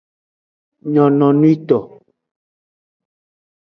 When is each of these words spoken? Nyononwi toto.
Nyononwi 0.91 1.51
toto. 1.67 1.79